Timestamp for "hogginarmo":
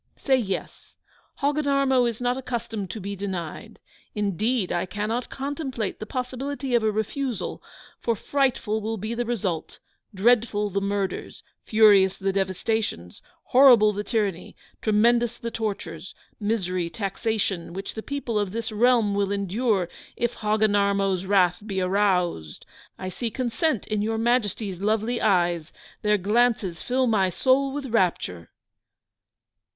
1.41-2.05